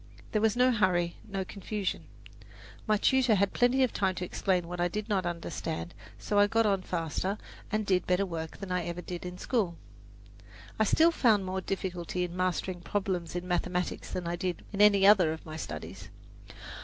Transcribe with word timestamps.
There 0.31 0.41
was 0.41 0.55
no 0.55 0.71
hurry, 0.71 1.17
no 1.29 1.45
confusion. 1.45 2.05
My 2.87 2.97
tutor 2.97 3.35
had 3.35 3.53
plenty 3.53 3.83
of 3.83 3.93
time 3.93 4.15
to 4.15 4.25
explain 4.25 4.67
what 4.67 4.81
I 4.81 4.87
did 4.87 5.07
not 5.07 5.27
understand, 5.27 5.93
so 6.17 6.39
I 6.39 6.47
got 6.47 6.65
on 6.65 6.81
faster 6.81 7.37
and 7.71 7.85
did 7.85 8.07
better 8.07 8.25
work 8.25 8.57
than 8.57 8.71
I 8.71 8.83
ever 8.85 9.03
did 9.03 9.27
in 9.27 9.37
school. 9.37 9.75
I 10.79 10.85
still 10.85 11.11
found 11.11 11.45
more 11.45 11.61
difficulty 11.61 12.23
in 12.23 12.35
mastering 12.35 12.81
problems 12.81 13.35
in 13.35 13.47
mathematics 13.47 14.09
than 14.11 14.25
I 14.27 14.35
did 14.35 14.65
in 14.73 14.81
any 14.81 15.05
other 15.05 15.31
of 15.33 15.45
my 15.45 15.55
studies. 15.55 16.09